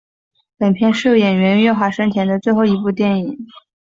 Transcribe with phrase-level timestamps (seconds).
[0.57, 3.43] 本片是演员岳华生前的最后一部电影演出。